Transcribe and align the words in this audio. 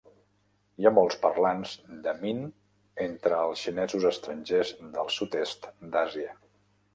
Hi 0.77 0.85
ha 0.89 0.91
molts 0.99 1.17
parlants 1.25 1.73
de 2.07 2.13
min 2.23 2.41
entre 3.05 3.37
els 3.49 3.61
xinesos 3.67 4.09
estrangers 4.13 4.73
del 4.97 5.13
sud-est 5.19 5.71
d'Àsia. 5.95 6.35